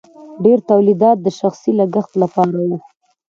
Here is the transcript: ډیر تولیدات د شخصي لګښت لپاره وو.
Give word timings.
ډیر 0.43 0.59
تولیدات 0.69 1.17
د 1.21 1.27
شخصي 1.39 1.71
لګښت 1.79 2.13
لپاره 2.23 2.57
وو. 2.67 2.77